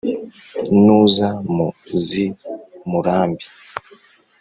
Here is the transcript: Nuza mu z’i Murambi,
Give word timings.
Nuza 0.83 1.29
mu 1.53 1.67
z’i 2.03 2.25
Murambi, 2.89 3.45